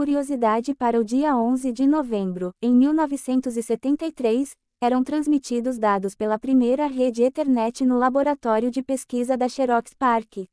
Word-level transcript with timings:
curiosidade 0.00 0.74
para 0.74 0.98
o 0.98 1.04
dia 1.04 1.36
11 1.36 1.70
de 1.72 1.86
novembro, 1.86 2.54
em 2.62 2.74
1973, 2.74 4.56
eram 4.80 5.04
transmitidos 5.04 5.78
dados 5.78 6.14
pela 6.14 6.38
primeira 6.38 6.86
rede 6.86 7.22
Ethernet 7.22 7.84
no 7.84 7.98
laboratório 7.98 8.70
de 8.70 8.82
pesquisa 8.82 9.36
da 9.36 9.46
Xerox 9.46 9.92
PARC. 9.92 10.48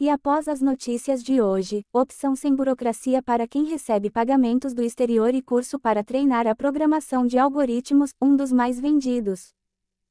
E 0.00 0.10
após 0.10 0.48
as 0.48 0.60
notícias 0.60 1.22
de 1.22 1.40
hoje, 1.40 1.84
opção 1.92 2.34
sem 2.34 2.56
burocracia 2.56 3.22
para 3.22 3.46
quem 3.46 3.66
recebe 3.66 4.10
pagamentos 4.10 4.74
do 4.74 4.82
exterior 4.82 5.32
e 5.32 5.40
curso 5.40 5.78
para 5.78 6.02
treinar 6.02 6.48
a 6.48 6.54
programação 6.56 7.24
de 7.24 7.38
algoritmos, 7.38 8.10
um 8.20 8.34
dos 8.34 8.50
mais 8.50 8.80
vendidos. 8.80 9.52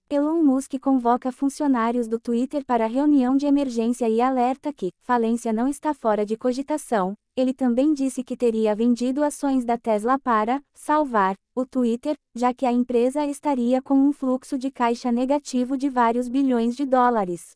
Elon 0.10 0.42
Musk 0.44 0.80
convoca 0.80 1.30
funcionários 1.30 2.08
do 2.08 2.18
Twitter 2.18 2.64
para 2.66 2.88
reunião 2.88 3.36
de 3.36 3.46
emergência 3.46 4.08
e 4.08 4.22
alerta 4.22 4.72
que 4.72 4.92
falência 5.02 5.52
não 5.52 5.68
está 5.68 5.94
fora 5.94 6.26
de 6.26 6.38
cogitação. 6.38 7.16
Ele 7.36 7.54
também 7.54 7.94
disse 7.94 8.24
que 8.24 8.36
teria 8.36 8.76
vendido 8.76 9.24
ações 9.24 9.64
da 9.64 9.78
Tesla 9.78 10.20
para 10.20 10.62
salvar 10.74 11.36
o 11.56 11.66
Twitter, 11.66 12.16
já 12.36 12.54
que 12.54 12.66
a 12.66 12.72
empresa 12.72 13.26
estaria 13.26 13.82
com 13.82 13.94
um 13.94 14.12
fluxo 14.12 14.58
de 14.58 14.70
caixa 14.70 15.12
negativo 15.12 15.78
de 15.78 15.90
vários 15.90 16.28
bilhões 16.28 16.76
de 16.76 16.86
dólares. 16.86 17.56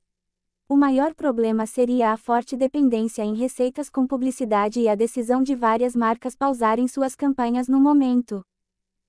O 0.68 0.76
maior 0.76 1.14
problema 1.14 1.66
seria 1.66 2.12
a 2.12 2.18
forte 2.18 2.58
dependência 2.58 3.22
em 3.22 3.36
receitas 3.36 3.90
com 3.90 4.08
publicidade 4.08 4.80
e 4.80 4.88
a 4.88 4.96
decisão 4.96 5.44
de 5.44 5.54
várias 5.56 5.96
marcas 5.96 6.36
pausarem 6.36 6.88
suas 6.88 7.16
campanhas 7.16 7.68
no 7.68 7.80
momento. 7.80 8.42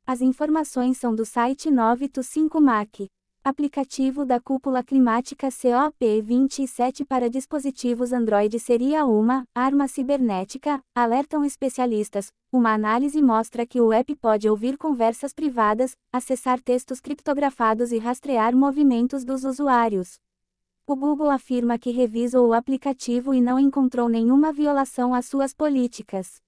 As 0.04 0.20
informações 0.20 0.98
são 0.98 1.14
do 1.14 1.24
site 1.24 1.70
9to5 1.70 2.60
Mac. 2.60 3.08
Aplicativo 3.48 4.26
da 4.26 4.40
cúpula 4.40 4.82
climática 4.82 5.46
COP27 5.46 7.06
para 7.06 7.30
dispositivos 7.30 8.12
Android 8.12 8.58
seria 8.58 9.06
uma 9.06 9.44
arma 9.54 9.86
cibernética, 9.86 10.80
alertam 10.92 11.44
especialistas. 11.44 12.32
Uma 12.52 12.74
análise 12.74 13.22
mostra 13.22 13.64
que 13.64 13.80
o 13.80 13.92
app 13.92 14.16
pode 14.16 14.48
ouvir 14.48 14.76
conversas 14.76 15.32
privadas, 15.32 15.96
acessar 16.12 16.60
textos 16.60 16.98
criptografados 17.00 17.92
e 17.92 17.98
rastrear 17.98 18.52
movimentos 18.56 19.24
dos 19.24 19.44
usuários. 19.44 20.18
O 20.84 20.96
Google 20.96 21.30
afirma 21.30 21.78
que 21.78 21.92
revisou 21.92 22.48
o 22.48 22.52
aplicativo 22.52 23.32
e 23.32 23.40
não 23.40 23.60
encontrou 23.60 24.08
nenhuma 24.08 24.52
violação 24.52 25.14
às 25.14 25.26
suas 25.26 25.54
políticas. 25.54 26.42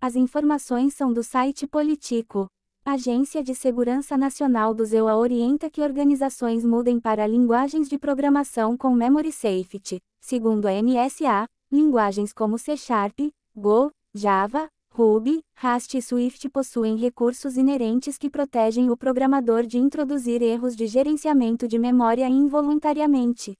As 0.00 0.14
informações 0.14 0.94
são 0.94 1.12
do 1.12 1.24
site 1.24 1.66
Politico. 1.66 2.46
Agência 2.90 3.42
de 3.42 3.54
Segurança 3.54 4.16
Nacional 4.16 4.72
do 4.72 4.82
ZEUA 4.82 5.14
orienta 5.14 5.68
que 5.68 5.82
organizações 5.82 6.64
mudem 6.64 6.98
para 6.98 7.26
linguagens 7.26 7.86
de 7.86 7.98
programação 7.98 8.78
com 8.78 8.94
Memory 8.94 9.30
Safety. 9.30 10.00
Segundo 10.18 10.64
a 10.64 10.70
NSA, 10.72 11.46
linguagens 11.70 12.32
como 12.32 12.56
C 12.56 12.78
Sharp, 12.78 13.18
Go, 13.54 13.90
Java, 14.14 14.70
Ruby, 14.90 15.44
Rust 15.62 15.98
e 15.98 16.00
Swift 16.00 16.48
possuem 16.48 16.96
recursos 16.96 17.58
inerentes 17.58 18.16
que 18.16 18.30
protegem 18.30 18.90
o 18.90 18.96
programador 18.96 19.66
de 19.66 19.76
introduzir 19.76 20.40
erros 20.40 20.74
de 20.74 20.86
gerenciamento 20.86 21.68
de 21.68 21.78
memória 21.78 22.26
involuntariamente. 22.26 23.54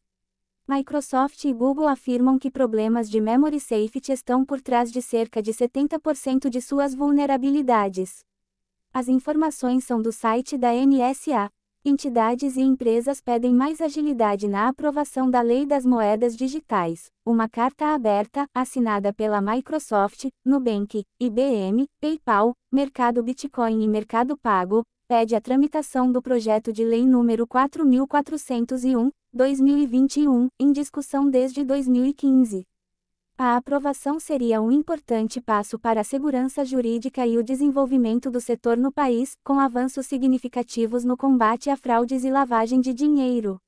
Microsoft 0.67 1.45
e 1.45 1.53
Google 1.53 1.87
afirmam 1.87 2.39
que 2.39 2.51
problemas 2.51 3.11
de 3.11 3.21
memory 3.21 3.61
safety 3.61 4.11
estão 4.11 4.43
por 4.43 4.62
trás 4.62 4.91
de 4.91 5.03
cerca 5.03 5.43
de 5.43 5.53
70% 5.53 6.49
de 6.49 6.62
suas 6.62 6.95
vulnerabilidades. 6.95 8.27
As 8.98 9.06
informações 9.06 9.84
são 9.84 10.02
do 10.02 10.10
site 10.10 10.58
da 10.58 10.72
NSA. 10.72 11.48
Entidades 11.84 12.56
e 12.56 12.62
empresas 12.62 13.20
pedem 13.20 13.54
mais 13.54 13.80
agilidade 13.80 14.48
na 14.48 14.66
aprovação 14.66 15.30
da 15.30 15.41
Lei 15.41 15.64
das 15.64 15.86
Moedas 15.86 16.36
Digitais. 16.36 17.06
Uma 17.24 17.48
carta 17.48 17.94
aberta, 17.94 18.48
assinada 18.52 19.12
pela 19.12 19.41
Microsoft, 19.41 20.26
Nubank, 20.44 21.04
IBM, 21.20 21.86
PayPal, 22.00 22.54
Mercado 22.72 23.22
Bitcoin 23.22 23.84
e 23.84 23.86
Mercado 23.86 24.36
Pago, 24.36 24.82
pede 25.06 25.36
a 25.36 25.41
tramitação 25.41 26.10
do 26.10 26.20
projeto 26.20 26.72
de 26.72 26.84
lei 26.84 27.06
número 27.06 27.47
4401, 27.47 29.10
2021, 29.32 30.48
em 30.58 30.72
discussão 30.72 31.31
desde 31.31 31.62
2015. 31.62 32.64
A 33.41 33.54
aprovação 33.54 34.19
seria 34.19 34.60
um 34.60 34.72
importante 34.72 35.41
passo 35.41 35.78
para 35.78 36.00
a 36.00 36.04
segurança 36.04 36.65
jurídica 36.65 37.25
e 37.25 37.38
o 37.38 37.44
desenvolvimento 37.44 38.32
do 38.32 38.41
setor 38.41 38.76
no 38.76 38.91
país, 38.91 39.37
com 39.44 39.60
avanços 39.60 40.06
significativos 40.06 41.04
no 41.04 41.16
combate 41.16 41.71
a 41.71 41.76
fraudes 41.76 42.25
e 42.25 42.32
lavagem 42.32 42.81
de 42.81 42.93
dinheiro. 42.93 43.60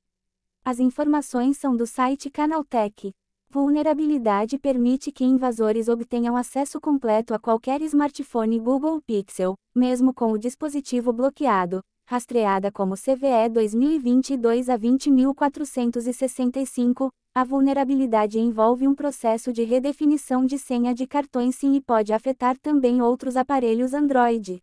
As 0.65 0.81
informações 0.81 1.55
são 1.55 1.73
do 1.73 1.87
site 1.87 2.29
Canaltech. 2.29 3.13
Vulnerabilidade 3.49 4.59
permite 4.59 5.09
que 5.09 5.23
invasores 5.23 5.87
obtenham 5.87 6.35
acesso 6.35 6.81
completo 6.81 7.33
a 7.33 7.39
qualquer 7.39 7.81
smartphone 7.83 8.59
Google 8.59 9.01
Pixel, 9.01 9.55
mesmo 9.73 10.13
com 10.13 10.33
o 10.33 10.37
dispositivo 10.37 11.13
bloqueado, 11.13 11.81
rastreada 12.05 12.69
como 12.73 12.95
CVE 12.95 13.47
2022 13.49 14.67
a 14.67 14.75
20465. 14.75 17.09
A 17.33 17.45
vulnerabilidade 17.45 18.37
envolve 18.39 18.85
um 18.85 18.93
processo 18.93 19.53
de 19.53 19.63
redefinição 19.63 20.45
de 20.45 20.59
senha 20.59 20.93
de 20.93 21.07
cartões 21.07 21.55
SIM 21.55 21.75
e 21.75 21.81
pode 21.81 22.11
afetar 22.11 22.57
também 22.57 23.01
outros 23.01 23.37
aparelhos 23.37 23.93
Android. 23.93 24.61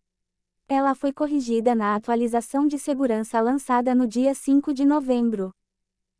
Ela 0.67 0.93
foi 0.93 1.11
corrigida 1.11 1.73
na 1.73 1.95
atualização 1.95 2.67
de 2.67 2.77
segurança 2.77 3.41
lançada 3.41 3.95
no 3.95 4.05
dia 4.05 4.35
5 4.35 4.71
de 4.71 4.85
novembro. 4.85 5.51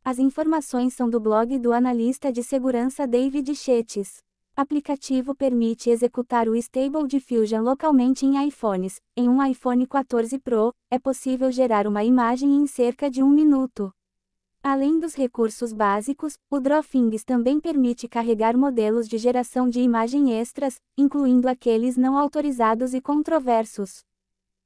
As 0.03 0.17
informações 0.17 0.95
são 0.95 1.07
do 1.07 1.19
blog 1.19 1.59
do 1.59 1.71
analista 1.71 2.31
de 2.31 2.41
segurança 2.41 3.05
David 3.05 3.53
Chetes. 3.53 4.17
Aplicativo 4.55 5.35
permite 5.35 5.91
executar 5.91 6.49
o 6.49 6.55
Stable 6.55 7.07
Diffusion 7.07 7.61
localmente 7.61 8.25
em 8.25 8.43
iPhones. 8.47 8.99
Em 9.15 9.29
um 9.29 9.45
iPhone 9.45 9.85
14 9.85 10.39
Pro, 10.39 10.73
é 10.89 10.97
possível 10.97 11.51
gerar 11.51 11.85
uma 11.85 12.03
imagem 12.03 12.55
em 12.55 12.65
cerca 12.65 13.07
de 13.07 13.21
um 13.21 13.29
minuto. 13.29 13.93
Além 14.61 14.99
dos 14.99 15.15
recursos 15.15 15.71
básicos, 15.71 16.37
o 16.49 16.59
Drawthings 16.59 17.23
também 17.23 17.61
permite 17.61 18.09
carregar 18.09 18.57
modelos 18.57 19.07
de 19.07 19.17
geração 19.17 19.69
de 19.69 19.79
imagem 19.79 20.33
extras, 20.33 20.81
incluindo 20.97 21.47
aqueles 21.47 21.95
não 21.95 22.17
autorizados 22.17 22.93
e 22.93 22.99
controversos. 22.99 24.03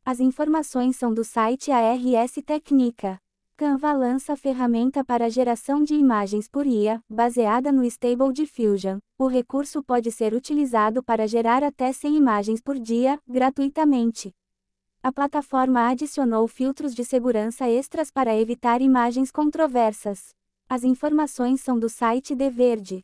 As 0.03 0.19
informações 0.19 0.95
são 0.95 1.13
do 1.13 1.23
site 1.23 1.71
ARS 1.71 2.33
Technica. 2.43 3.19
Canva 3.55 3.93
lança 3.93 4.35
ferramenta 4.35 5.05
para 5.05 5.29
geração 5.29 5.83
de 5.83 5.93
imagens 5.93 6.47
por 6.47 6.65
IA, 6.65 6.99
baseada 7.07 7.71
no 7.71 7.85
Stable 7.85 8.33
Diffusion. 8.33 8.97
O 9.15 9.27
recurso 9.27 9.83
pode 9.83 10.11
ser 10.11 10.33
utilizado 10.33 11.03
para 11.03 11.27
gerar 11.27 11.63
até 11.63 11.93
100 11.93 12.17
imagens 12.17 12.61
por 12.61 12.79
dia, 12.79 13.19
gratuitamente. 13.27 14.33
A 15.06 15.12
plataforma 15.12 15.90
adicionou 15.90 16.47
filtros 16.47 16.96
de 16.96 17.03
segurança 17.03 17.69
extras 17.69 18.09
para 18.09 18.40
evitar 18.40 18.81
imagens 18.81 19.31
controversas. 19.31 20.30
As 20.69 20.86
informações 20.86 21.59
são 21.59 21.78
do 21.78 21.90
site 21.90 22.34
De 22.34 22.50
Verde. 22.50 23.03